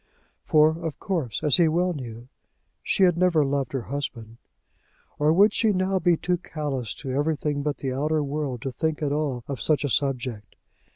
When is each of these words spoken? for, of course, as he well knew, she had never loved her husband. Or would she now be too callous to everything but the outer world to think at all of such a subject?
for, 0.43 0.83
of 0.83 0.97
course, 0.99 1.43
as 1.43 1.57
he 1.57 1.67
well 1.67 1.93
knew, 1.93 2.27
she 2.81 3.03
had 3.03 3.15
never 3.15 3.45
loved 3.45 3.71
her 3.71 3.83
husband. 3.83 4.37
Or 5.19 5.31
would 5.31 5.53
she 5.53 5.73
now 5.73 5.99
be 5.99 6.17
too 6.17 6.37
callous 6.37 6.95
to 6.95 7.11
everything 7.11 7.61
but 7.61 7.77
the 7.77 7.93
outer 7.93 8.23
world 8.23 8.63
to 8.63 8.71
think 8.71 9.03
at 9.03 9.11
all 9.11 9.43
of 9.47 9.61
such 9.61 9.83
a 9.83 9.89
subject? 9.89 10.55